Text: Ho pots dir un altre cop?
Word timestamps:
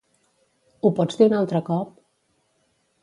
Ho 0.83 0.91
pots 0.99 1.19
dir 1.19 1.27
un 1.27 1.35
altre 1.41 1.61
cop? 1.71 1.93